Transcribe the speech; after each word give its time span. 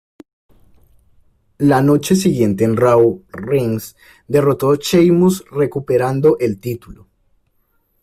La 1.59 1.83
noche 1.83 2.15
siguiente 2.15 2.63
en 2.63 2.75
"Raw", 2.75 3.23
Reigns 3.29 3.95
derrotó 4.27 4.71
a 4.71 4.77
Sheamus 4.77 5.45
recuperando 5.51 6.39
el 6.39 6.59
título. 6.59 7.05